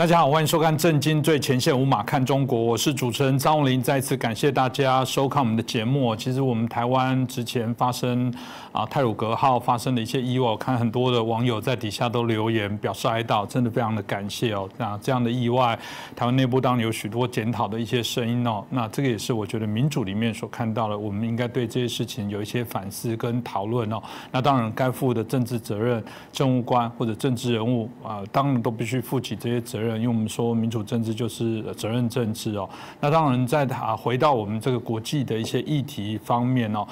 [0.00, 3.82] 大家好，欢迎收看《震惊最前线》，无马看中国，我是主持人张红林。
[3.82, 6.16] 再次感谢大家收看我们的节目。
[6.16, 8.32] 其实我们台湾之前发生
[8.72, 14.68] 啊泰鲁格号发生的一些意外，我看很多的网友在底下都留言表示哀悼，真的非常的感谢哦。
[14.76, 15.78] 那这样的意外，
[16.14, 18.64] 台湾内部当然有许多检讨的一些声音哦。
[18.70, 24.00] 那这个也是我觉得民主里面所看到的，我们应该对这些事情有一些反思跟讨论哦。
[24.30, 29.96] 那当然该负的政治责任，政务官或者政治人物啊，当然都必须负起这些责任。
[29.96, 32.68] 因为我们说民主政治就是责任政治哦，
[33.00, 36.86] 那当然在啊回到我们这个国际的一些议题方面哦，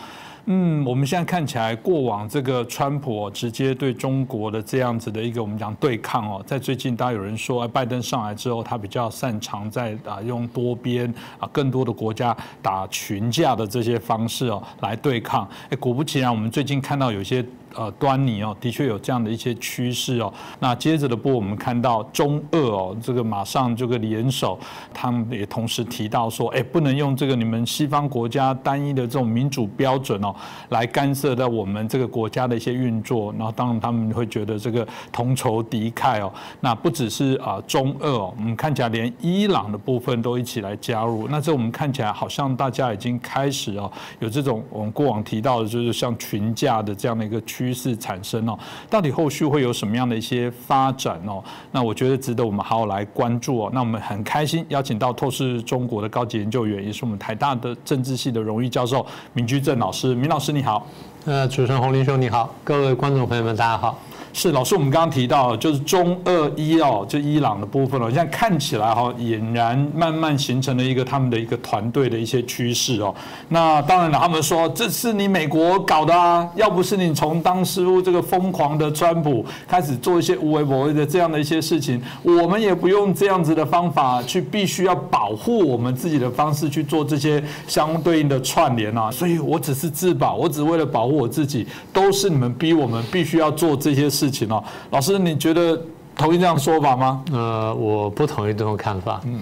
[0.50, 17.44] 嗯，我们现在看起来过往这个川普直接对中国的这样子的一个我们讲对抗哦，在最近大家有人说拜登上来之后，他比较擅长在啊用多边啊更多的国家打群架的这些方式哦来对抗，哎，果不其然，我们最近看到有些。
[17.78, 20.32] 呃，端倪哦，的确有这样的一些趋势哦。
[20.58, 24.58] 那接着的波，我们看到中俄哦，这个马上这个联手，
[24.92, 30.34] 他们也同时提到说，哎，不能用这个你们西方国家单一的这种民主标准哦，
[30.70, 33.32] 来干涉到我们这个国家的一些运作。
[33.38, 36.32] 然后当然他们会觉得这个同仇敌忾哦。
[36.60, 41.28] 那不只是啊中俄哦，我们看起来连伊朗的部分都一起来加入。
[41.28, 47.40] 那这我们看起来好像大家已经开始哦，有这种我们过往提到的，就是像群架的这样的一个。
[47.42, 48.58] 趋势产生哦，
[48.90, 51.42] 到底后续会有什么样的一些发展哦？
[51.72, 53.70] 那我觉得值得我们好好来关注哦。
[53.72, 60.14] 那我们很开心邀请到透视中国的高级研究员，也是我们台大的政治系的荣誉教授民居正老师。
[60.14, 60.86] 明老师你好，
[61.24, 63.98] 呃，主持人洪林兄你好，各位观众朋友们大家好。
[64.32, 68.08] 是老师，我们刚刚提到就是中俄伊哦，就伊朗的部分了。
[68.08, 73.14] 现在看起来哈，俨然慢慢形成了一个他们的一个团队的一些趋势哦。
[73.48, 89.10] 那当然了，他们说这是你美国搞的啊，要不是你从当时这个疯狂的川普开始做一些无为不为的这样的一些事情，我们也不用这样子的方法去必须要保护我们自己的方式去做这些相对应的串联啊。
[89.10, 94.30] 所以我只是自保，我只为了保护我自己，都是你们逼我们必须要做这些事。
[94.30, 95.80] 情哦，老师，你觉得
[96.16, 97.24] 同意这样说法吗？
[97.32, 99.20] 呃，我不同意这种看法。
[99.24, 99.40] 嗯，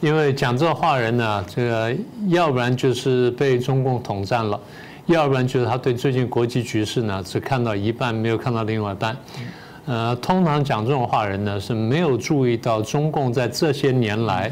[0.00, 1.94] 因为讲这话人呢，这个
[2.28, 4.58] 要不然就是被中共统战了，
[5.06, 9.16] 要不然就是他对最近国际局势呢只看到一半，没有看到另外一半。
[9.86, 14.50] 呃，通常讲这种话人呢是没有注意到中共在这些年来，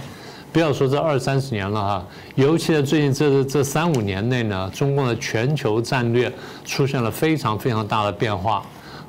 [0.53, 6.33] 不要说这二三十年了哈，尤其在最近这这三五年内呢，中共的全球战略
[6.65, 8.63] 出现了非常非常大的变化。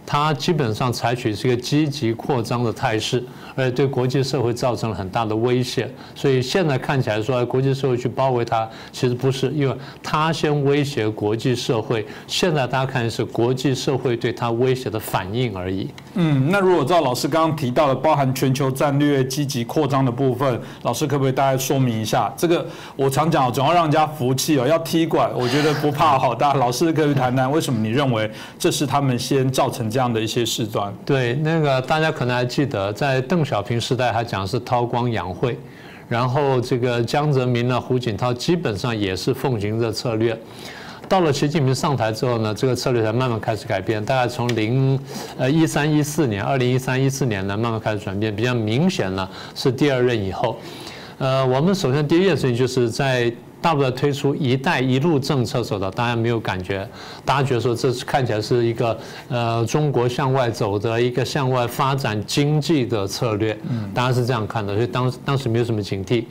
[0.05, 3.23] 它基本上采取是一个积极扩张的态势。
[3.57, 9.73] 而且对国际社会造成了很大的威胁，所以现在看起来说国际社会去包围它，其实不是，因为
[10.03, 15.89] 它先威胁国际社会，现在大家看是国际社会对它威胁的反应而已。
[16.15, 22.33] 嗯，那如果照老师刚刚提到的，包含全球战略积极扩张的部分，老师可不可以大概说明一下？
[22.35, 22.67] 这个
[22.97, 26.35] 我常讲，总要让人家服气哦，要踢馆，我觉得不怕好。
[26.35, 28.29] 大老师可以谈谈，为什么你认为
[28.59, 30.93] 这是他们先造成这样的一些事端？
[31.05, 33.45] 对，那个大家可能还记得在邓。
[33.45, 35.55] 小平时代，他讲是韬光养晦，
[36.09, 40.37] 然后这个江泽民呢、胡锦涛基本上也是奉行这策略。
[41.07, 44.03] 到了习近平上台之后呢，这个策略才慢慢开始改变。
[44.03, 44.99] 大概从零
[45.37, 48.35] 呃一三一四年，二零一三一四年呢，慢慢开始转变。
[48.35, 50.57] 比较明显呢，是第二任以后。
[51.19, 53.31] 呃，我们首先第一件事情就是在。
[53.65, 56.87] 大陆在推出“一带一路”政策走的，大家没有感觉，
[57.25, 58.95] 大家觉得说这是看起来是一个
[59.27, 63.57] 呃中国向外走的一个向外发展经济的策略，
[63.91, 66.25] 大家是这样看的，所以当当时没有什么警惕。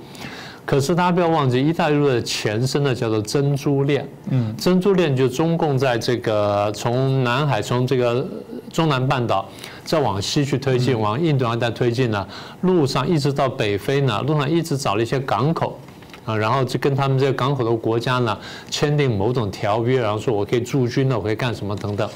[0.65, 8.25] 可是大家不要忘记，“一带一路”的前身呢叫做珍珠链，嗯，珍珠链就中共在这个从南海从这个
[8.73, 9.45] 中南半岛
[9.85, 12.25] 再往西去推进，往印度洋再推进呢，
[12.61, 15.77] 路上一直到北非呢，路上一直找了一些港口。
[16.25, 18.39] 啊，然后就跟他们这个港口的国家呢
[18.71, 22.09] 签订某种条约，然后说我可以驻军了，我可以干什么等等。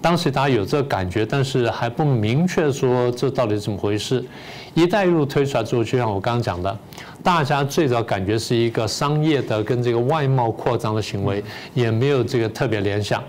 [0.00, 4.24] 当时大家有这个感觉，但是还不明确说这到底是怎么回事。
[4.74, 6.76] 一带一路推出来之后，就像我刚刚讲的，
[7.22, 13.22] 大家最早感觉是一个商业的跟这个外贸扩张的行为，也没有这个特别联想。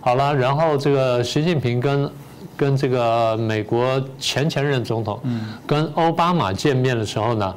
[0.00, 2.10] 好了，然后这个习近平跟
[2.56, 5.20] 跟这个美国前前任总统，
[5.66, 7.54] 跟奥巴马见面的时候呢。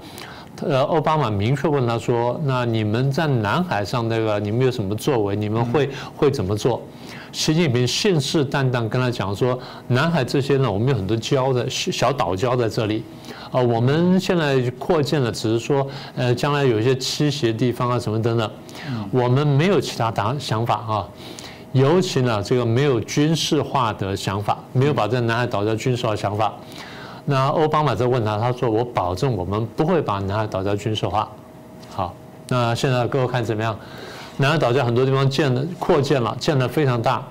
[0.63, 5.35] 呃，奥巴马明确问他说：“那你们在南海上那个，你们有什么作为？
[5.35, 6.81] 你们会会怎么做？”
[7.31, 13.03] 习近平信誓旦旦跟他讲说：“南海这些呢，我们有很多礁的小岛礁在这里，
[13.51, 18.51] 啊，我们现在扩建了，只是说，呃，将来有一些栖息的地方啊，什么等等，
[19.11, 21.07] 我们没有其他打想法啊，
[21.71, 26.53] 尤其呢，这个没有军事化的想法，没有把这南海岛礁军事化想法。”
[27.25, 31.29] 那奥巴马在问他，他说：“我保证我们不会把南海岛礁军事化。”
[31.89, 32.13] 好，
[32.47, 33.77] 那现在各位看怎么样？
[34.37, 37.23] 南海岛礁很多地方建的扩建了，建的非常大。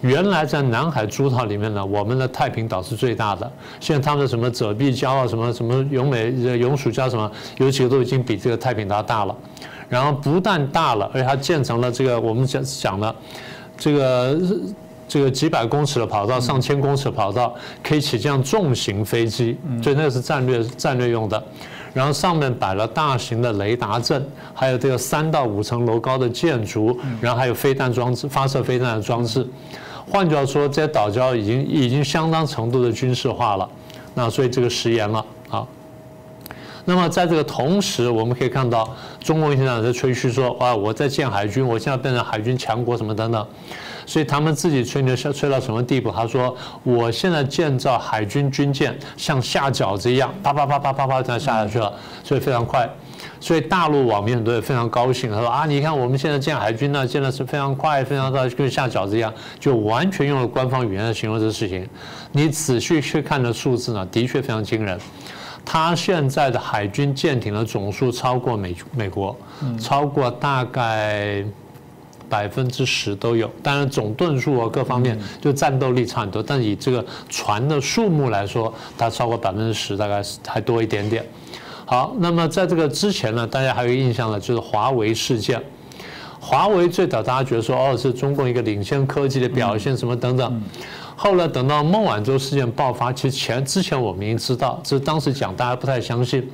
[0.00, 3.50] 原来在南海诸岛里面呢，我们的太平岛是最大的。
[3.80, 9.34] 现在他们的什么褶壁礁啊，什么什么永美永暑礁什么，有几个都已经比这个太平岛大了。
[9.88, 13.14] 然后不但大了，而且它建成了这个我们讲讲的
[13.76, 14.38] 这个
[15.08, 21.42] 这个几百公尺的跑道，上千公尺的跑道，可以起降重型飞机，所以那个是战略战略用的。
[21.94, 24.24] 然后上面摆了大型的雷达阵，
[24.54, 29.44] 还有这个三到五层楼高的建筑，然后还有飞弹装置、发射飞弹的装置。
[30.06, 33.68] 换句话说，这些岛礁已经已经相当程度的军事化了，
[34.14, 35.66] 那所以这个食言了啊。
[36.84, 38.88] 那么在这个同时，我们可以看到，
[39.20, 43.46] 中国现在在吹嘘说，啊，我在建海军，我现在变成海军强国什么等等。
[44.08, 46.10] 所以他们自己吹牛，吹到什么地步？
[46.10, 51.92] 他说，我现在建造海军军舰像下饺子一样，啪啪啪啪啪啪这样下下去了，
[52.24, 52.88] 所以非常快。
[53.38, 61.86] 所以大陆网民很多也非常高兴，他说啊，你看我们现在建海军呢，建的是非常快，非常的跟下饺子一样，就完全用了官方语言来形容这个事情。
[62.32, 64.98] 你仔细去看的数字呢，的确非常惊人。
[65.66, 69.36] 他现在的海军舰艇的总数超过美美国，
[69.78, 71.44] 超过大概
[72.28, 73.50] 百分之十都有。
[73.62, 81.24] 当然总吨数啊各方面就战斗力差很多，但以这个船的数目来说，它超过百分之十，大概还多一点点。
[81.84, 85.62] 好，那么在这个之前呢，大家还有印象呢，就是华为事件。
[86.40, 90.62] 华为最早大家觉得说，哦，是中共一个领先科技的表现，什么等等。
[91.16, 96.48] 后来等到孟晚舟事件爆发，其实前之前我们已经知道，只是当时讲大家不太相信。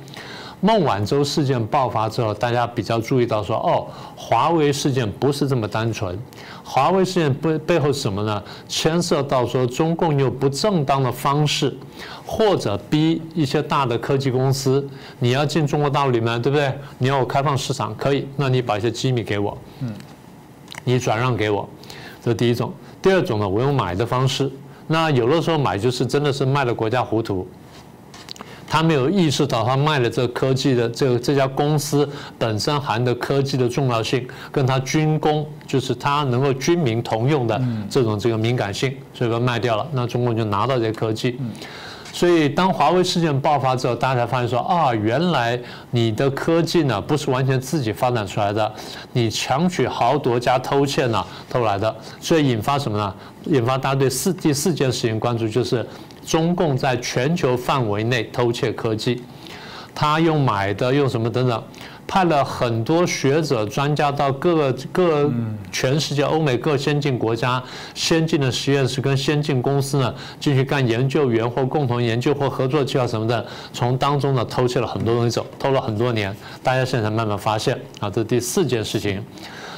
[0.61, 3.85] 孟晚舟事件爆发之后，大家比较注意到说，哦，
[4.15, 6.17] 华为事件不是这么单纯。
[6.63, 8.41] 华为事件背背后是什么呢？
[8.67, 11.75] 牵涉到说中共用不正当的方式，
[12.25, 14.87] 或者逼一些大的科技公司，
[15.19, 16.73] 你要进中国大陆里面，对不对？
[16.97, 19.93] 你要我开放市场，可以，那你把一些机密给我，嗯，
[20.83, 21.69] 你转让给我，
[22.23, 22.73] 这是第一种。
[23.01, 24.51] 第二种呢，我用买的方式，
[24.87, 27.47] 那有的时候买就是真的是卖了国家糊涂。
[28.67, 32.07] 他没有意识到，他卖了这科技的这个这家公司
[32.37, 39.87] 本身含的科技的重要性，跟他军工就是他能够军民同用的这种这个敏感性，所以说卖掉了。
[39.91, 41.39] 那中共就拿到这些科技。
[42.11, 45.59] 所以当华为事件爆发之后，大家才发现说啊，原来
[45.91, 48.73] 你的科技呢不是完全自己发展出来的，
[49.13, 51.95] 你强取豪夺加偷窃呢偷来的。
[52.19, 53.13] 所以引发什么呢？
[53.45, 55.85] 引发大家对四第四件事情关注就是。
[56.25, 59.23] 中共在全球范围内偷窃科技，
[59.93, 61.63] 他用买的，用什么等等，
[62.07, 65.31] 派了很多学者专家到各各
[65.71, 67.61] 全世界欧美各先进国家
[67.93, 77.79] 先进的实验室跟先进公司呢，进去干研究员或共同研究或合作计划什么的，从当中呢偷窃了很多东西走，偷了很多年，大家现在慢慢发现。
[77.99, 79.23] 啊，这是第四件事情。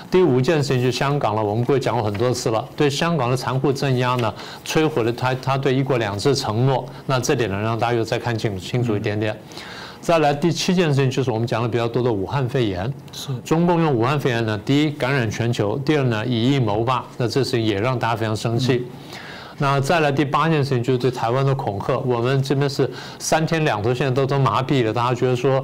[0.09, 2.65] 第五件事情就是香港了，我们过去讲过很多次了。
[2.77, 4.33] 对香港的残酷镇压呢，
[4.65, 6.85] 摧毁了他他对一国两制承诺。
[7.05, 9.37] 那这点呢，让大家又再看清清楚一点点。
[9.99, 12.91] 再来第七件事情就是我们讲的比较多的武汉肺炎。
[13.11, 13.35] 是。
[13.43, 17.03] 中共用武汉肺炎呢，第一感染全球，第二呢以疫谋霸。
[17.17, 18.87] 那这事情也让大家非常生气。
[19.57, 22.89] 那再来第八件事情就是对台湾的恐吓，我们这边是
[23.19, 25.63] 三天两头，现在都都麻痹了，大家觉得说。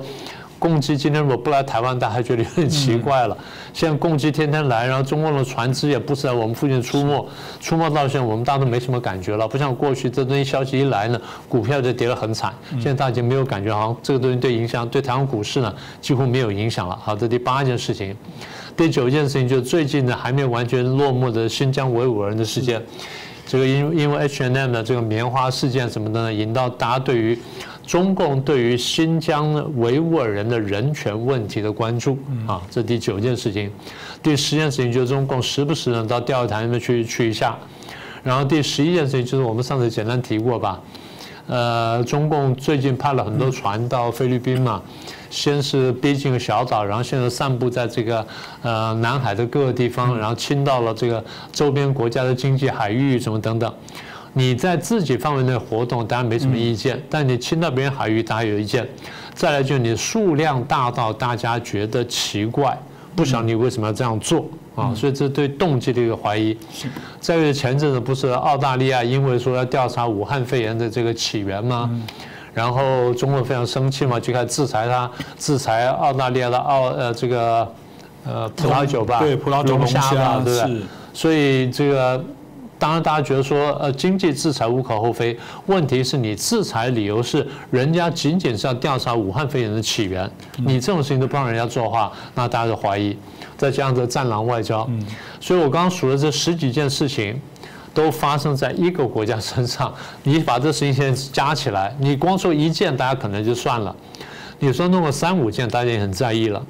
[0.63, 3.37] 共机今天如果不来台湾，大家还觉得有点奇怪了。
[3.73, 7.27] 现在共机天天来，然后中共的船只也不是在我们附近出没，
[7.59, 9.45] 出没到现在我们大家都没什么感觉了。
[9.45, 12.53] 不像过去这东西消息一来呢，股票就跌得很惨。
[12.75, 16.97] 现在大家已经没有感觉，好像这个东西对影响对台湾股市呢几乎没有影响了。
[17.03, 18.15] 好，这第八件事情，
[18.77, 22.81] 第九件事情就是最近呢还没有完全落幕的新疆维吾尔人的事件。
[23.45, 27.37] 这个因因为 H&M 的这个棉花事件什么的呢，引到大家对于。
[27.85, 33.69] 中共对于新疆维吾尔人的人权问题的关注啊，这第九件事情。
[34.21, 37.57] 第十件事情就是中共时不时呢到钓鱼台那边去去一下。
[38.23, 40.79] 然后第十一件事情就是我们上次简单提过吧，
[41.47, 44.81] 呃，中共最近派了很多船到菲律宾嘛，
[45.29, 48.25] 先是逼近小岛，然后现在散布在这个
[48.61, 51.21] 呃南海的各个地方，然后侵到了这个
[51.51, 53.73] 周边国家的经济海域什么等等。
[54.33, 58.87] 你在自己范围内活动，当然没什么意见；但你侵到别人海域，大家有意见。
[59.35, 62.77] 再来就是你数量大到大家觉得奇怪，
[63.15, 64.93] 不晓得你为什么要这样做啊？
[64.95, 66.57] 所以这对动机的一个怀疑。
[67.19, 71.89] 再一个前阵子不是澳大利亚因为说要调查武汉肺炎的这个起源吗？
[72.53, 77.71] 然后中国非常生气嘛，就开始制裁他，制裁澳大利亚的澳呃这个
[78.25, 80.81] 呃葡萄酒吧，对葡萄酒龙虾吧，对不对？
[81.13, 82.23] 所以这个。
[82.83, 93.17] 当然大家觉得说，呃，经济制裁无可厚非，问题是你制裁理由是人家仅仅是要调查武汉肺炎的起源，你这种事情都不让人家做的话，那大家就怀疑。
[93.55, 94.85] 再加上这战狼外交，
[95.39, 97.39] 所以我刚刚数了这十几件事情，
[97.93, 99.93] 都发生在一个国家身上。
[100.23, 103.95] 你把这事情先加起来，你光说一件，大家可能就算了；
[104.59, 106.61] 你说弄个三五件，大家也很在意了。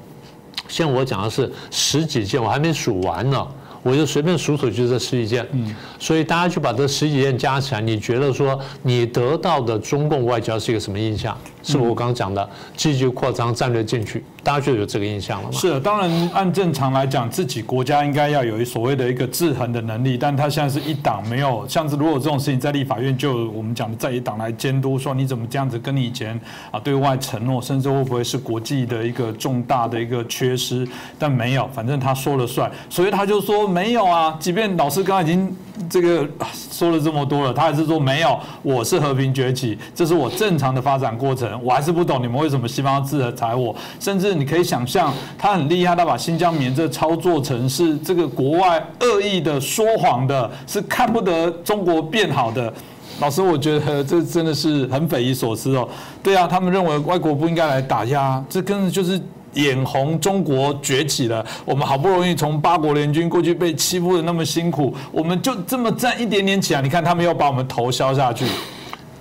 [0.68, 3.44] 像我讲的是十几件，我还没数完呢，
[3.84, 5.46] 我就随便数数就这十几件。
[5.52, 11.38] 嗯，所以大家就把这十几件加起来，你觉得说你得到的中共外交是一个什么印象？
[11.62, 14.22] 是我刚刚讲的积极扩张、战略进取。
[14.42, 15.58] 大家就有这个印象了吗？
[15.58, 26.38] 是，当然按正常来讲，自己国家应该要有所谓的一个制衡的能力，但他现在是一党没有，像是如果这种事情在立法院，就我们讲的在一党来监督，说你怎么这样子跟你以前
[26.70, 30.86] 啊对外承诺，甚至会不会是国际的一个重大的一个缺失？
[31.18, 34.36] 但没有，反正他说了算，所以他就说没有啊。
[34.38, 35.56] 即便老师刚刚已经
[35.90, 36.28] 这个
[36.70, 44.34] 说了这么多了，他还是说没有，我是和平崛起，这是我正常的发展过程，我还是不懂你们为什么西方要制裁我，甚至。
[44.34, 52.72] 你可以想象，他很厉害，他把新疆棉这操作成是这个国外恶意的说谎的，是看不得中国变好的。
[53.20, 55.88] 老师，我觉得这真的是很匪夷所思哦。
[56.20, 59.20] 对啊，他们认为外国不应该来打压，这根本就是
[59.54, 61.44] 眼红中国崛起了。
[61.64, 68.46] 我们好不容易从八国联军过去被欺负的那么辛苦，我们就这么站一点点起来，你看他们又把我们头削下去。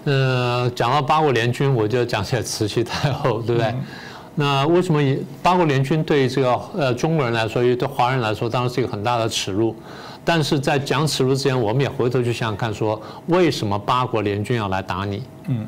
[0.06, 3.74] 呃，讲到八国联军，我就讲起来慈禧太后，对不对？
[4.36, 5.00] 那为什么
[5.42, 9.75] 八国联军对这个呃中国人来说，对华人来说，当然是一个很大的耻辱。
[10.25, 15.22] 但是在讲耻辱之前，我们也回头去想想看，说为什么八国联军要来打你？
[15.48, 15.68] 嗯，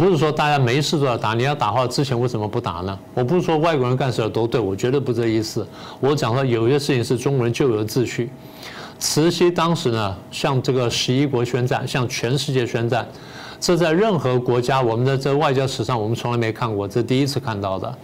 [0.00, 2.98] 不是说大家没事都要打，你要打话之前为什么不打呢？
[3.12, 5.66] 我不是说外国人干事都对，我绝对不这意思。
[6.00, 8.30] 我讲说有些事情是中国人就有秩序。
[8.98, 13.06] 慈禧当时呢，向这个十一国宣战，向全世界宣战。
[13.60, 17.94] 这在任何国家，我们的这外交史上，我们从来没看过，这第一次看到的。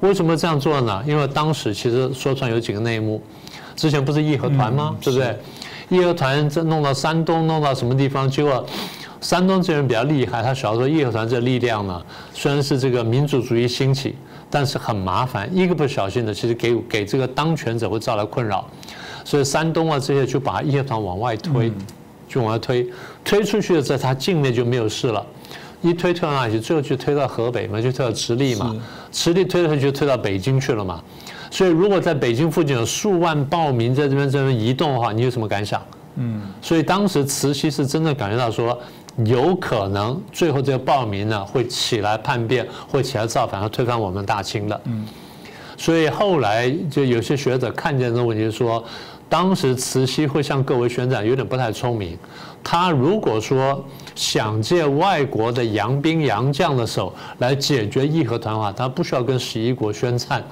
[0.00, 1.02] 为什么这样做呢？
[1.06, 3.18] 因为当时其实说出来有几个内幕。
[3.74, 4.94] 之前不是义和团吗？
[5.00, 5.38] 对不对？
[5.88, 8.30] 义和团这弄到山东，弄到什么地方？
[8.30, 8.62] 结果
[9.20, 14.14] 山东这人比较厉害，他晓得说义和团这力量呢，虽然是这个民族主义兴起，
[14.48, 18.68] 但是很麻烦，一个不小心的，其实给给这个当权者会造来困扰。
[19.24, 21.72] 所以山东啊这些就把义和团往外推。
[22.32, 22.88] 就往外推，
[23.24, 25.26] 推出去的在他境内就没有事了，
[25.82, 26.60] 一推推到哪里去？
[26.60, 28.72] 最后就推到河北嘛，就推到直隶嘛，
[29.10, 31.02] 直隶推了就推到北京去了嘛。
[31.50, 35.82] 所以如果在北京附近有数万暴民在这边这边移动的话，你有什么感想？
[36.14, 38.78] 嗯，所以当时慈禧是真的感觉到说，
[39.26, 44.80] 有可能最后这个暴民呢会起来叛变，会起来造反，要推翻我们大清的。
[44.84, 45.06] 嗯，
[45.76, 48.84] 所以后来就有些学者看见这个问题说。
[49.30, 52.18] 当时慈禧会向各位宣战，有点不太聪明。
[52.62, 60.44] 他如果说想借外国的洋兵洋将的手来解决义和团的话，他不需要跟十一国宣战，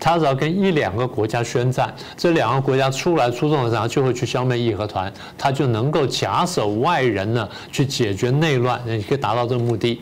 [0.00, 10.00] 他只要跟一两个国家宣战，这两个国家出来出动的时候，就会去消灭义和团，他就能够假手外人呢，去解决内乱，你可以达到这个目的。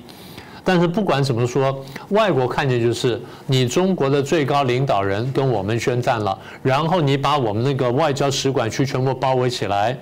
[0.65, 9.97] 但是不管怎么说，外国看见就是你中国的最高领导人跟我们宣战了，然后你把我们那个外交使馆区全部包围起来，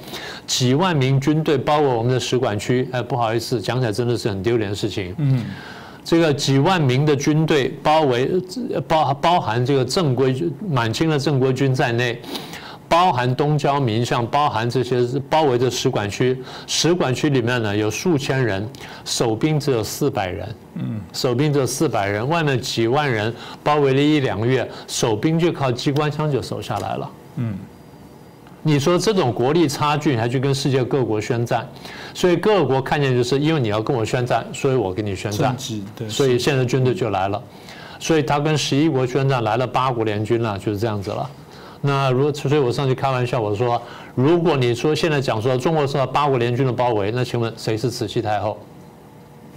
[0.46, 2.88] 几万名军队包围我们的使馆区。
[2.92, 5.14] 哎，不好意思，讲起来真的是很丢脸的事情。
[5.18, 5.44] 嗯，
[6.04, 8.30] 这个几万名的军队包围，
[8.86, 10.34] 包包含这个正规
[10.68, 12.20] 满清的正规军在内。
[12.88, 18.66] 包含东交民巷，包含这些包围着使馆区，使馆区里面呢有数千人，
[19.04, 27.58] 守兵只有四百人，嗯，守兵只有四百人，外面几万人包围了一两个月，守兵就靠机关枪就守下来了，嗯，
[28.62, 31.68] 你说这种国力差距，还去跟世界各国宣战，
[32.14, 35.54] 所以各国看见就是因为你要跟我宣战，所以我跟你宣战，
[36.08, 37.42] 所以现在军队就来了，
[38.00, 41.30] 所以他跟十一国宣战，来了八国联军了，就是这样子了。
[41.80, 43.80] 那如果所以，我上去开玩笑，我说，
[44.14, 48.58] 如果你说现在讲说中国受到八国联军的包围，那请问谁是慈禧太后？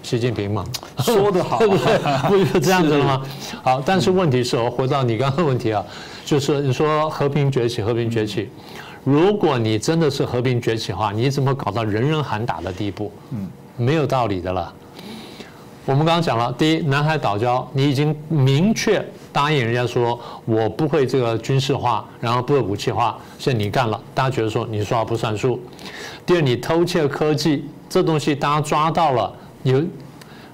[0.03, 0.65] 习近平嘛？
[0.99, 1.97] 说得好， 对不对？
[2.27, 3.21] 不就这样子了吗？
[3.63, 5.83] 好，但是问题是，我回到你刚刚的问题啊，
[6.25, 8.49] 就是你说和平崛起，和平崛起，
[9.03, 13.11] 如果你真的是和平崛起的话，你怎么搞到人人喊打的地步？
[13.31, 13.47] 嗯，
[13.77, 14.73] 没有道理的了。
[15.85, 19.03] 我们刚刚讲了，第一，南海岛礁，你已经明确。
[19.33, 25.59] 答应人家说，我不会这个军事化，然后不会武器化，现在你干了，大家觉得说你说话不算数。
[26.25, 29.33] 第二，你偷窃科技，这东西大家抓到了，
[29.63, 29.83] 有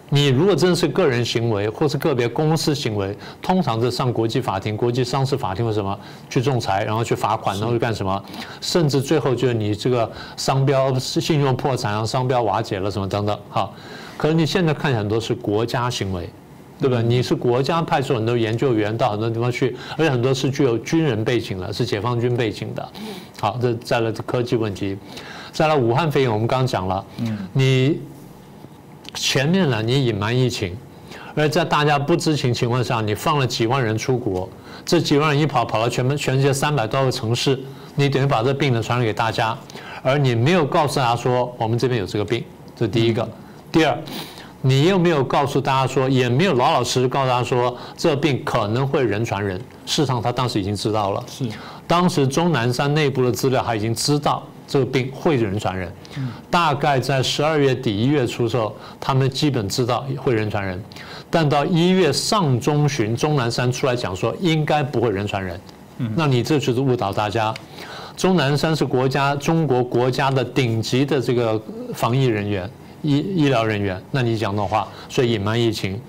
[0.09, 8.23] 你如果真的是个人行为或是个别公司行为，通常是上国际法庭、国际商事法庭或什么去仲裁，然后去罚款，然后去干什么？
[8.61, 13.37] 甚至最后就是你这个商标信用破产，商标瓦解了什么等等。
[13.49, 13.73] 好，
[14.15, 16.29] 可是你现在看很多是国家行为，
[16.79, 17.01] 对吧？
[17.01, 22.89] 你是国家派出很多研究员到很多地方去，而且很多是具有军人背景的，是解放军背景的。
[23.39, 24.97] 好，这再来科技问题，
[25.51, 27.99] 再来武汉肺炎，我们刚刚讲了，嗯，你。
[29.13, 30.77] 前面呢，你隐瞒疫情，
[31.33, 34.47] 而在大家不知情情况下，你放了几万人出国，
[34.85, 37.59] 这几万人一跑跑到全全世界三百多个城市，
[37.95, 39.57] 你等于把这病呢传染给大家，
[40.03, 42.43] 而你没有告诉大家说我们这边有这个病，
[42.75, 43.27] 这第一个。
[43.71, 43.97] 第二，
[44.67, 49.57] 你又没有告诉大家说，也没有老老实实告诉大家说这病可能会人传人。
[49.85, 51.23] 事实上，他当时已经知道了。
[51.27, 51.45] 是，
[51.87, 54.43] 当时钟南山内部的资料他已经知道。
[54.69, 55.89] 这个病会人传人，
[56.51, 60.83] 大概在十二月底一月初时候，他们基本知道会人传人，
[61.29, 65.57] 但到一月上中旬，钟南山出来讲说应该不会人传人，
[66.17, 67.53] 那你这就是误导大家。
[68.17, 71.57] 钟南山是国家中国国家的顶级的这个
[71.93, 72.69] 防疫人员、
[73.01, 75.99] 医医疗人员，那你讲的话，所以隐瞒疫情，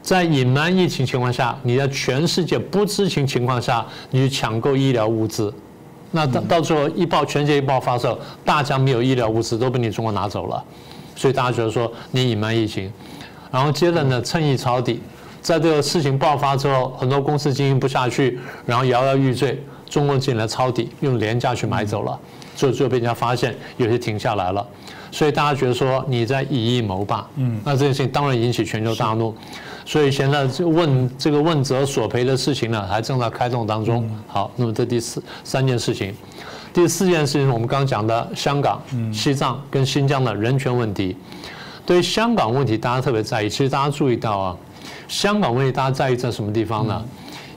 [0.00, 5.52] 在隐瞒疫情情况下，你在全世界不知情情况下，你去抢购医疗物资。
[6.14, 10.62] 那到到最后一爆全世界一爆发的时候，大家没有医疗物资都被你中国拿走了，
[11.16, 12.92] 所以大家觉得说你隐瞒疫情，
[13.50, 15.00] 然后接着呢趁意抄底，
[15.40, 19.58] 在这个事情爆发之后，很多公司经营不下去，然后摇摇欲坠，
[19.88, 22.18] 中国进来抄底，用廉价去买走了，
[22.54, 24.66] 最后最后被人家发现，有些停下来了，
[25.12, 29.32] 所以大家觉得说你在以夷谋霸，嗯，那这件事情当然引起全球大怒。
[29.84, 34.08] 所以现在这问这个问责索赔的事情呢，还正在开动当中。
[34.26, 36.14] 好，那么这第四三件事情，
[36.72, 38.80] 第四件事情我们刚刚讲的香港、
[39.12, 41.16] 西藏跟新疆的人权问题。
[41.84, 43.48] 对于香港问题，大家特别在意。
[43.50, 44.56] 其实大家注意到啊，
[45.08, 47.04] 香港问题大家在意在什么地方呢？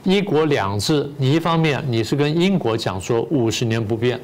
[0.02, 4.20] 一国两制，你一方面你是跟英国讲说五十年不变，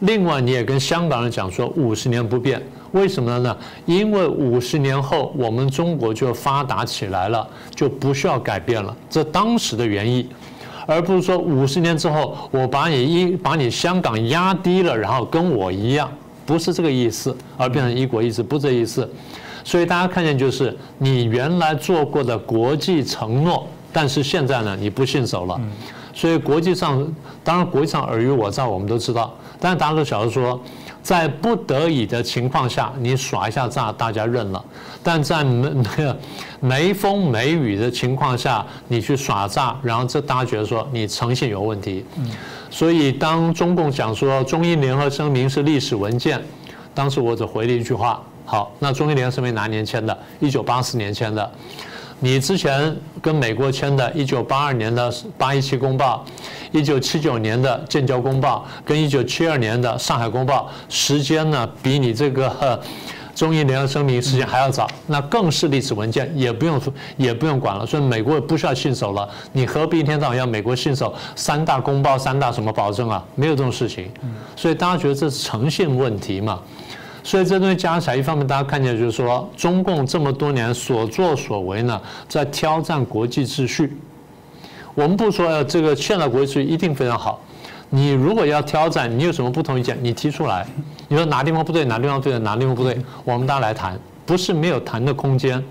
[0.00, 2.62] 另外你也跟香港人讲说五十年不变。
[2.92, 3.56] 为什么呢？
[3.86, 8.96] 因为五十年后我们中国就发达起来了，就不需要改变了。
[9.10, 10.28] 这当时的原意，
[10.86, 16.08] 而不是说五十年之后我把你一把你香港压低了，然后跟我一样，
[16.46, 19.08] 不是这个意思，而变成一国一制，不这意思。
[19.64, 25.60] 所以大家看见就是你原来做过的国际承诺，但是现在呢你不信守了。
[26.12, 27.04] 所以国际上，
[27.42, 30.60] 当然国际上尔虞我诈我们都知道，但大家都晓得说。
[31.02, 34.64] 在不得已的情况下，你耍一下诈，大家认了；
[35.02, 36.16] 但在没没有
[36.60, 42.02] 没风没雨的情况下，你去耍诈，然后这大家觉得说你诚信有问题。
[42.70, 46.42] 所以当中共讲说中英联合声明是历史文件，
[46.94, 50.18] 当时我只回了一句话：好，那中英联合声明哪年签的？
[50.40, 51.52] 一九八四年签的。
[52.24, 56.24] 你之前跟美国签的1982年的八一七公报
[56.72, 62.82] ，1979年的建交公报，跟1972年的上海公报，时间呢比你这个
[63.36, 66.80] 中英联合声明时间还要早，那更是历史文件，也不用
[67.18, 69.28] 也不用管了，所以美国不需要信守了。
[69.52, 73.22] 你何必一天到晚要美国信守三大公报、三大什么保证啊？
[73.34, 74.10] 没有这种事情，
[74.56, 76.58] 所以大家觉得这是诚信问题嘛？
[77.24, 83.96] 所以这东西加起来，一方面大家看见就是说，中共这么多年所作所为呢，在挑战国际秩序。
[84.94, 87.40] 我们不说这个现在国际秩序一定非常好，
[87.88, 90.66] 你如果要挑战，你有什么不同意见，你提出来。
[91.08, 95.64] 你说哪地方不对，哪地方对，哪地方不对，我们大家来谈，不是没有谈的空间。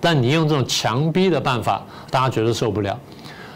[0.00, 2.98] 但你用这种强逼的办法，大家觉得受不了。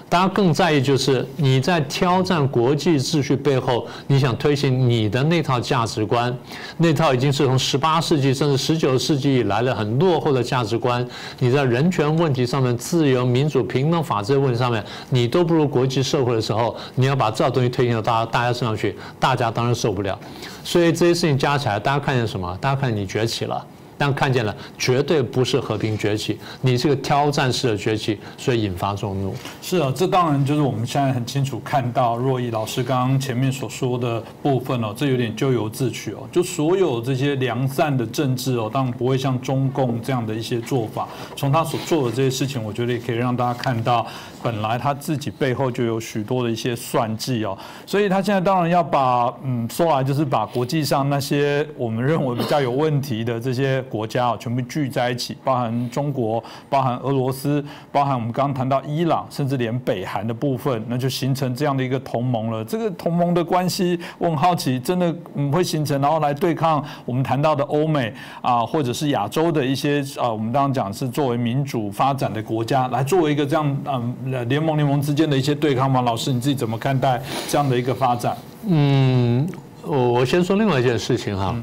[0.09, 6.35] 大家更在意就是你在挑战国际秩序背后，你想推行你的那套价值观，
[6.79, 11.07] 那套已经是从十八世纪甚至十九世纪以来的很落后的价值观。
[11.39, 20.19] 你在人权问题上面、自由、民主、平等、法治问题上面，你都不如国际社会的时候，你要把这套东西推行到大大家身上去，大家当然受不了。
[20.65, 22.57] 所以这些事情加起来，大家看见什么？
[22.61, 23.63] 大家看你崛起了。
[23.99, 29.35] 但看见了，绝对不是和平崛起，你是个挑战式的崛起，所以引发众怒。
[29.61, 36.29] 是啊，这当然就是我们现在很清楚看到若毅老师刚刚前面所说的部分哦，这有点咎由自取哦。
[36.31, 41.09] 就所有这些良善的政治哦，当然不会像中共这样的一些做法。
[41.35, 44.07] 从他所做的这些事情，我觉得也可以让大家看到，
[44.41, 47.59] 本来他自己背后就有许多的一些算计哦。
[47.85, 53.85] 所以他现在当然要把，嗯，说来就是把国际上那些我们认为比较有问题的这些。
[53.89, 62.65] 国家啊，全部聚在一起，包含中国、包含俄罗斯、包含我们刚刚谈到伊朗，甚至连北韩的部分，那就形成这样的一个同盟了。
[62.65, 76.03] 这个同盟的关系，我很好奇，真的嗯会形成，然后来对抗我们谈到的欧美啊，或者是亚洲的一些啊，我们刚刚讲是作为民主发展的国家，来作为一个这样嗯联盟联盟之间的一些对抗吗？
[76.03, 78.37] 老师你自己怎么看待这样的一个发展？
[78.67, 79.49] 嗯，
[79.83, 81.55] 我我先说另外一件事情哈。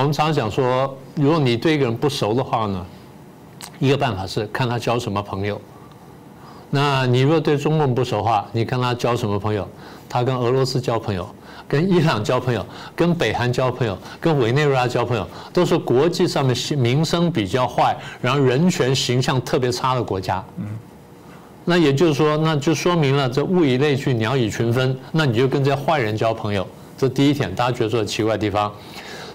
[0.00, 2.86] 我们常常讲说，如果你对一个人不熟的话呢，
[3.78, 5.60] 一个办法是看他交什么朋友。
[6.70, 9.68] 那你如果对中共不熟的话，你看他交什么朋友？
[10.08, 11.28] 他跟俄罗斯交朋友，
[11.68, 12.64] 跟伊朗交朋友，
[12.96, 20.42] 跟北韩交朋友，跟委内瑞拉交朋友，都是国际上面名声比较坏，然后人权形象特别差的国家。
[20.56, 20.66] 嗯。
[21.66, 24.98] 那也就是说，那就说明了这物以类聚，鸟以群分。
[25.12, 28.72] 那你就跟这些坏人交朋友，这第一点，大家觉得说奇怪的地方。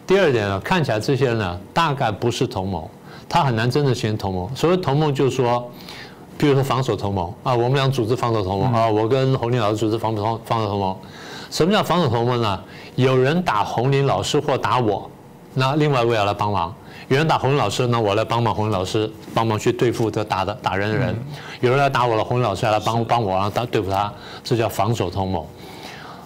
[0.07, 2.83] 第二点呢，看起来这些人呢，大概不是同盟，
[3.27, 4.55] 他很难真的形成同盟。
[4.55, 5.67] 所谓同盟，就是说，
[6.37, 10.95] 比如说防守同盟啊，我们俩组织防守同盟啊，我跟红林老师组织防守防守同盟。
[11.49, 12.61] 什么叫防守同盟呢？
[12.95, 15.09] 有人打红林老师或打我，
[15.53, 16.73] 那另外一位要来帮忙。
[17.07, 21.15] 有人打红林老师，那我来帮忙红林老师，帮忙去对付这打的打人的人。
[21.61, 24.11] 有人来打我了，红林老师要来帮帮我，然后打对付他，
[24.43, 25.45] 这叫防守同盟。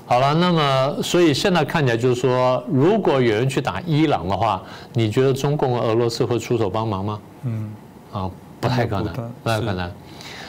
[0.09, 4.59] 好了，那么所以现在看起来就是说，如果有人去打伊朗的话，
[4.93, 7.19] 你觉得中共和俄罗斯会出手帮忙吗？
[7.43, 7.71] 嗯，
[8.11, 9.91] 啊，不太可能，不太可能。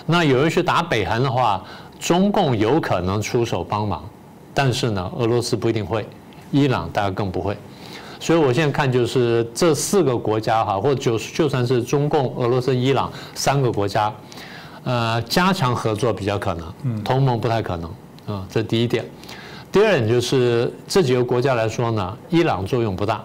[0.06, 1.62] 那有人去打北韩的话，
[1.98, 4.02] 中共有可能出手帮忙，
[4.54, 6.08] 但是呢，俄罗斯不一定会，
[6.50, 7.54] 伊朗大概更不会。
[8.18, 14.10] 所以我现在看就是这四个国家哈，或者就就算是中共、俄罗斯、伊朗三个国家，
[14.84, 17.90] 呃，加强合作比较可能，同盟不太可能
[18.26, 19.04] 啊，这第一点。
[19.72, 23.24] 第二点就是这几个国家来说呢，伊朗作用不大，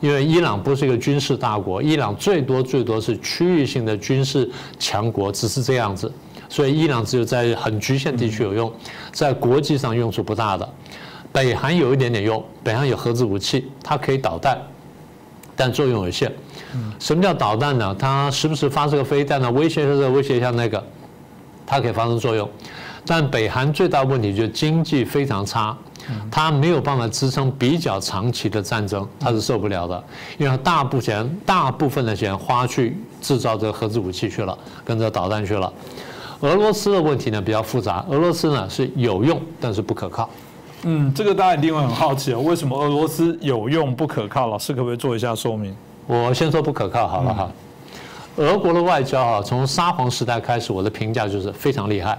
[0.00, 6.10] 因为伊朗不是一个军事大国，伊朗最多最多是区域性的军事强国，只是这样子，
[6.48, 8.72] 所以伊朗只有在很局限地区有用，
[9.12, 10.66] 在国际上用处不大的。
[11.30, 14.56] 北韩有一点点用，北韩有核子武器，它可以导弹，
[15.54, 16.32] 但作用有限。
[16.98, 17.94] 什么叫导弹呢？
[17.98, 20.82] 它时不时发射个飞弹呢，威胁这个，威胁一下那个，
[21.66, 22.48] 它可以发生作用。
[23.06, 25.76] 但北韩最大问题就是经济非常差，
[26.30, 30.04] 它没有办法支撑比较长期的战争，它是受不了的，
[30.38, 35.72] 因为大部分大部分的钱花去制造这个核子武器去了，跟着导弹去了。
[36.40, 40.28] 俄罗斯的问题呢比较复杂，俄罗斯呢是有用，但是不可靠。
[40.82, 44.46] 嗯，这个大家一定会很好奇哦，为什么俄罗斯有用不可靠？
[44.48, 45.74] 老师可不可以做一下说明？
[46.06, 47.50] 我先说不可靠好了哈。
[48.36, 52.18] 俄国的外交啊，从沙皇时代开始，我的评价就是非常厉害。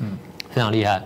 [0.00, 0.16] 嗯，
[0.50, 1.02] 非常厉害。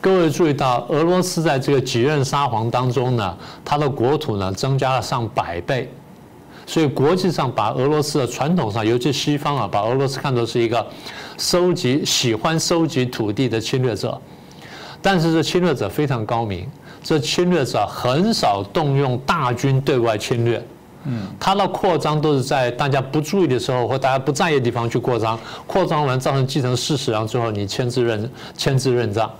[0.00, 5.92] 各位注意到，俄罗斯在这个几任沙皇当中呢，它的国土呢增加了上百倍，
[6.64, 10.86] 所以国际上把俄罗斯的传统上，尤其西方啊，把俄罗斯看作是一个
[11.38, 14.20] 收集、喜欢收集土地的侵略者。
[15.02, 16.68] 但是这侵略者非常高明，
[17.02, 20.64] 这侵略者很少动用大军对外侵略。
[21.08, 29.30] 嗯，它的扩张都是在大家不注意的时候或大家不在意的地方去扩张，扩张完造成既成事实，然后最后你签字认签字认账，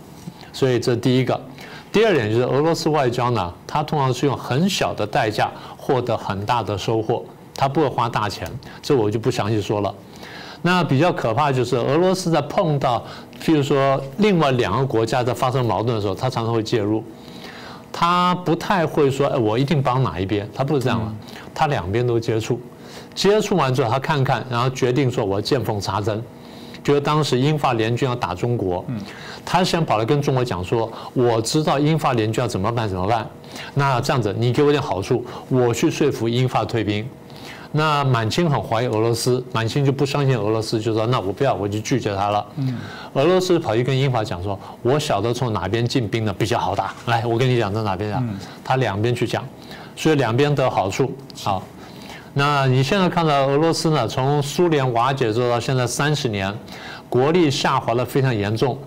[0.52, 1.40] 所以这第一个。
[1.92, 7.24] 第二点就是俄罗斯外交呢，它通常是用很小的代价获得很大的收获，
[7.54, 8.46] 它不会花大钱，
[8.82, 9.94] 这我就不详细说了。
[10.62, 13.02] 那比较可怕就是俄罗斯在碰到
[13.42, 17.02] 譬如说另外两个国家在发生矛盾的时候，它常常会介入。
[17.98, 21.10] 他不太会说，哎，我一定帮哪一边，他不是这样的，
[21.54, 22.60] 他两边都接触，
[23.14, 26.22] 接触完之后他看看，然后决定说，我见缝插针。
[26.84, 28.84] 觉得当时英法联军要打中国，
[29.46, 33.26] 他先跑来跟中国讲说，我知道英法联军要怎么办怎么办，
[33.72, 37.08] 那这样子你给我点好处，我去说服英法退兵。
[37.72, 42.46] 那满清很怀疑俄罗斯，满清就不相信俄罗斯，就说那我不要，我就拒绝他了。
[43.14, 48.28] 俄罗斯跑去跟英法讲说，我晓得从哪边进兵呢比较好打，来，我跟你讲在哪边讲，
[48.64, 49.44] 他两边去讲，
[49.94, 51.14] 所以两边得好处。
[51.42, 51.62] 好，
[52.34, 56.52] 那你现在看到俄罗斯呢，从苏联瓦解之后到现在三十年，
[57.08, 58.78] 国力下滑的非常严重。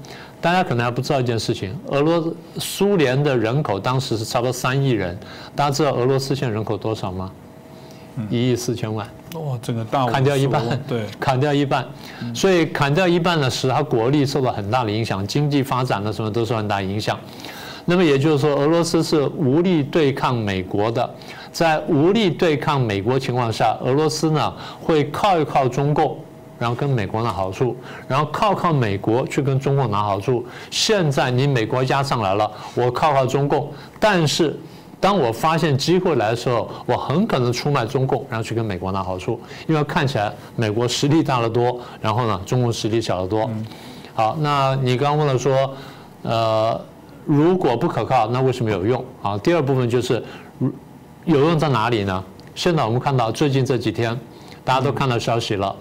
[0.41, 5.19] 大家可能还不知道一件事情，俄罗苏联的人口当时是差不多三亿人，
[5.53, 7.29] 大家知道俄罗斯现在人口多少吗？
[8.29, 11.87] 一亿四千万，哇，整个大 砍掉一半，对，砍掉一半，
[12.33, 17.17] 所以砍掉一半呢，使它国力受到很大的影响，经济发展的什么都受很大影响。
[17.85, 21.09] 那么也就是说，俄罗斯是无力对抗美国的，
[21.51, 26.17] 在无力对抗美国情况下，俄罗斯呢会靠一靠中共，
[26.59, 27.75] 然后跟美国拿好处，
[28.07, 30.45] 然后靠靠美国去跟中共拿好处。
[30.69, 34.55] 现在你美国压上来了，我靠靠中共，但是。
[34.99, 43.49] 当我发现机会来的时候，我很可能出卖中共，然后去跟美国拿好处，因为看起来美国实力大得多，然后呢，中共实力小得多。
[44.13, 45.73] 好，那你刚刚问了说，
[46.23, 46.79] 呃，
[47.25, 49.05] 如果不可靠，那为什么有用？
[49.21, 50.21] 啊，第二部分就是，
[51.23, 52.21] 有用在哪里呢？
[52.53, 54.19] 现在我们看到最近这几天，
[54.65, 55.73] 大家都看到消息了，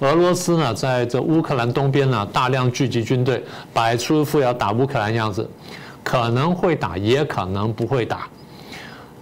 [0.00, 3.40] 俄罗斯呢在这乌克兰东边呢大量聚集军队，
[3.72, 5.48] 摆出一副要打乌克兰样子，
[6.02, 8.26] 可能会打，也可能不会打。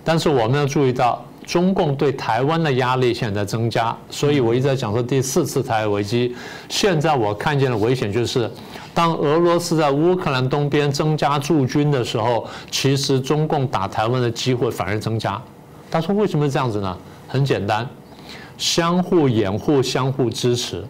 [0.04, 6.36] 但是我们要注意到，中共对台湾的压力现在增加，所以我一直在讲说第四次台海危机。
[6.68, 8.50] 现在我看见的危险就是，
[8.92, 15.40] 当俄罗斯在乌克兰东边增加驻军的时候，其实中共打台湾的机会反而增加。
[15.90, 16.96] 他说为什么这样子呢？
[17.26, 17.88] 很简单，
[18.58, 20.84] 相互掩护，相互支持。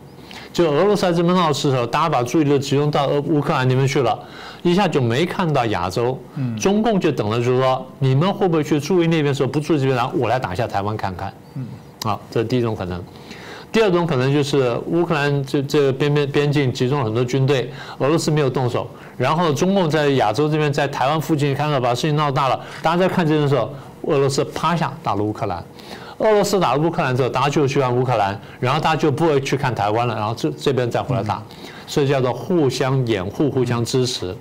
[0.54, 4.16] 就俄罗斯在这边闹事的时候，大家把注意力集中到俄乌克兰那边去了，
[4.62, 6.16] 一下就没看到亚洲。
[6.58, 9.34] 中共就等着，就是说你们会不会去注意那边？
[9.34, 11.34] 说不注意这边，然后我来打一下台湾看看。
[11.56, 11.66] 嗯，
[12.04, 13.02] 好，这是第一种可能。
[13.72, 23.68] 第二种可能就是乌克兰这这边边边境集中了很多军队，俄罗斯没有动手，然后中共在亚洲这边，在台湾附近看到把事情闹大了，大家在看这的时候，
[24.02, 25.60] 俄罗斯趴下打了乌克兰。
[26.18, 31.42] 俄罗斯打了乌克兰之后，大家就去看乌克兰，然后大家就不会去看台湾了，然后这这边再回来打，
[31.86, 34.34] 所以叫做互相掩护、互相支持。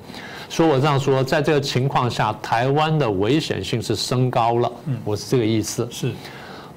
[0.50, 4.72] 所以我这样说，在这个情况下，台湾的危险性是升高了。
[4.86, 5.88] 嗯，我是这个意思。
[5.90, 6.12] 是，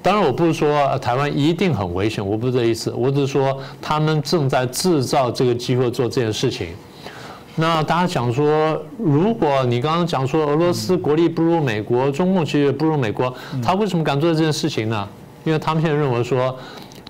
[0.01, 6.69] 当然我不是说台湾一定很危险，我不是这意思，我只是说他们正在制造这个机会做这件事情。
[7.59, 15.07] 那大家讲说，如果你刚刚讲说俄罗斯国力不如美国，中共其实也不如美国，他为什么敢做这件事情呢？
[15.43, 16.55] 因为他们现在认为说，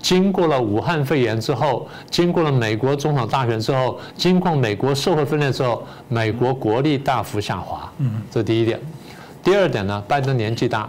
[0.00, 7.92] 经过了武汉肺炎之后，经过了美国总统大选之后，经过美国社会分裂之后，美国国力大幅下滑。
[7.98, 8.80] 嗯，这第一点。
[9.42, 10.88] 第二点呢，拜登年纪大，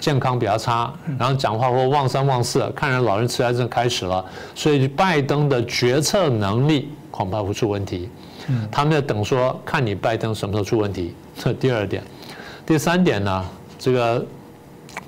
[0.00, 8.08] 健康比较差，然后讲话或忘三忘四，看人老人痴呆症开始了，所以拜登的决策能力恐怕会出问题。
[8.70, 11.14] 他们在等说，看你拜登什么时候出问题。
[11.36, 12.02] 这第二点，
[12.64, 13.44] 第三点呢？
[13.78, 14.24] 这个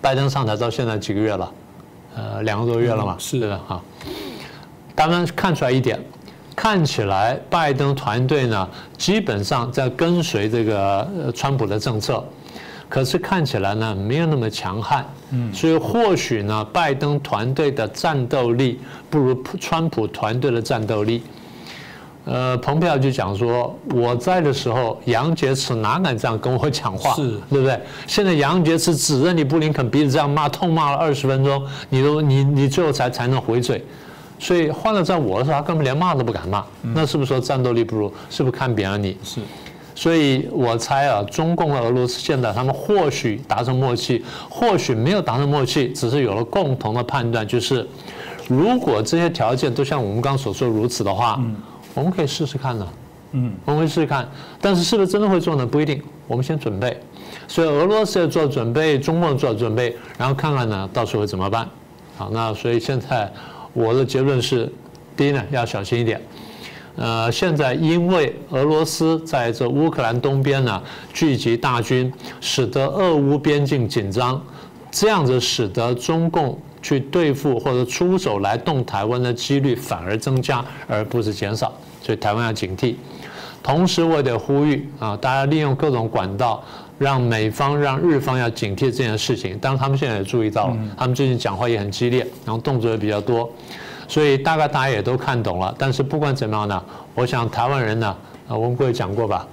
[0.01, 1.53] 拜登上台到现在几个月了？
[2.17, 3.17] 呃，两个多月了嘛。
[3.19, 3.81] 是的哈。
[4.95, 5.99] 当然看出来一点，
[6.55, 12.23] 看起来拜登团队呢，基本上在跟随这个川普的政策，
[12.89, 15.07] 可是看起来呢，没有那么强悍。
[15.31, 15.55] 嗯。
[15.55, 21.23] 所以或许呢，拜登团队的战斗力不如川普团队的战斗力。
[22.31, 27.81] 呃，蓬佩奥就讲说，我在的时候，杨洁篪哪敢这样跟我讲话，是对不对？
[28.07, 33.83] 现在杨洁篪指着你布林肯鼻子这样骂，痛骂了二十分钟，你都你你最后才才能回嘴，
[34.39, 38.13] 所以换了在我的时候，他根本连骂都不敢骂，那是不是说战斗力不如？
[38.29, 39.17] 是不是看扁了你？
[39.25, 39.41] 是，
[39.95, 47.89] 所以我猜啊，中共和俄罗斯现在他们或许达成默契，或许没有达成默契，只是有了共同的判断，就是
[48.49, 51.41] 如果这些条件都像我们刚刚所说如此的话。
[51.99, 52.89] 我们可以试试看呢，
[53.33, 54.29] 嗯，我们会试试看，
[54.61, 55.67] 但是是不是真的会做呢？
[55.67, 56.01] 不一定。
[56.29, 56.97] 我们先准备，
[57.49, 61.69] 所以俄罗斯要做准备，中共做准备，然后看看呢，到时候会怎么办？
[62.17, 63.33] 好，那所以现在
[63.73, 64.71] 我的结论是，
[65.17, 66.21] 第一呢，要小心一点。
[66.97, 70.83] 呃，现在因为俄罗斯在这乌克兰东边呢
[71.13, 74.41] 聚集大军，使得俄乌边境紧张，
[74.91, 76.57] 这样子使得中共。
[76.81, 82.95] 去对付或者出手来动台湾的几率反而增加，而不是减少，所以台湾要警惕。
[83.63, 86.63] 同时，我也得呼吁啊，大家利用各种管道，
[86.97, 89.59] 让美方、让日方要警惕这件事情。
[89.59, 93.51] 当然，他们现在也注意到了，他们最近讲话也很激烈，然后动作也比较多，
[94.07, 95.75] 所以大概大家也都看懂了。
[95.77, 96.83] 但是不管怎么样呢，
[97.15, 98.17] 我想台湾人呢，
[98.49, 99.47] 啊，我们各位讲过吧。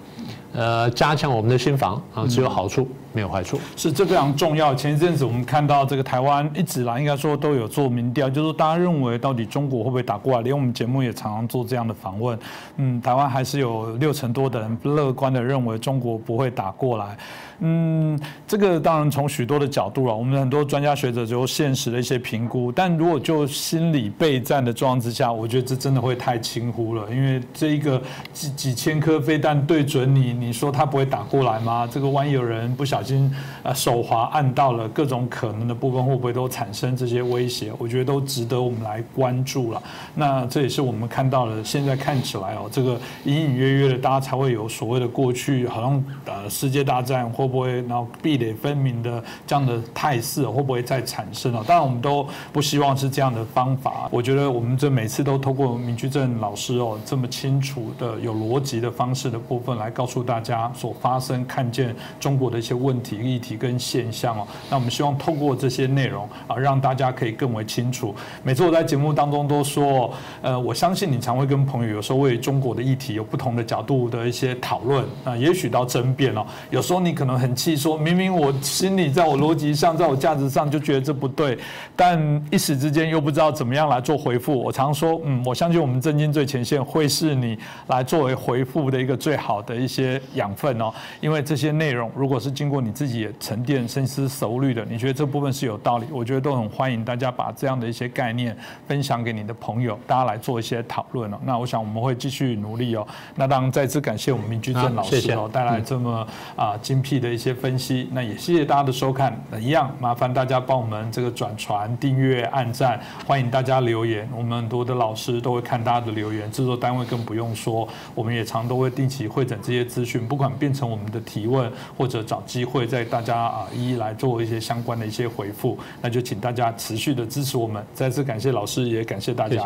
[0.53, 3.59] 呃，加强我们的心防啊，只有好处没有坏处。
[3.77, 4.75] 是，这非常重要。
[4.75, 10.41] 前一阵子我们看到这个台湾一直来，应该说都有做民调，就是大家认为到底中国会不会打过来？
[10.41, 12.37] 连我们节目也常常做这样的访问。
[12.75, 17.17] 嗯，台湾还是有六成多的人乐观的认为中国不会打过来。
[17.59, 22.69] 嗯，这个当然从许多的角度了，我们很多专家学者就现实的一些评估。
[22.69, 28.01] 但如果就心理备战的状况之下，我觉得这真的会太轻忽了，因为这一个
[28.33, 31.87] 几几千颗飞弹对准你，你说他不会打过来吗？
[31.89, 33.31] 这个万一有人不小心
[33.63, 37.71] 呃手滑按到了，各种可能的部分会不会都产生这些威胁？
[37.77, 39.81] 我觉得都值得我们来关注了。
[40.15, 51.63] 那这也是我们看到了，现在看起来哦，这个隐隐约约的，大家才会有所谓的过去好像呃世界大战会不会，然后壁垒分明的这样的态势会不会再产生啊？
[51.67, 54.09] 当然，我们都不希望是这样的方法。
[54.11, 64.47] 我觉得我们这每次都透过明居正老师哦这么清楚的、有逻辑的方式的部分来告诉大家所发生、看见中国的一些问问题、议题跟现象哦。
[64.69, 68.15] 那我们希望透过这些内容啊，让大家可以更为清楚。
[68.41, 76.45] 每次我在节目当中都说，呃，我相信你常会跟朋友有时候为中国的议题有不同的角度的一些讨论啊，也许到争辩哦。
[76.69, 81.57] 有时候你可能很气，说明明我心里在我逻辑上，在我价值上就觉得这不对，
[81.95, 84.57] 但一时之间又不知道怎么样来做回复。
[84.57, 98.55] 我常说，嗯，我相信我们震惊最前线会是你来作为回复的一个最好的一些养分哦，因为这些内容如果是经过你自己也沉淀、深思熟虑的，你觉得这部分是有道理，我觉得都很欢迎大家把这样的一些概念
[98.87, 101.37] 分享给你的朋友，大家来做一些讨论哦。
[101.43, 103.05] 那我想我们会继续努力哦。
[103.35, 108.07] 那当然再次感谢我们明居正老师哦，带来这么啊精辟的一些分析。
[108.11, 127.81] 那也谢谢大家的收看，一样麻烦大家帮我们这个转传、订阅、按赞，欢迎大家留言，我们很多的老师都会看大家的留言，制作单位更不用说，我们也常都会定期会诊这些资讯，不管变成我们的提问，或者找机会在大家啊一一来做一些相关的一些回复，那就请大家持续的支持我们。
[127.93, 129.63] 再次感谢老师，也感谢大家。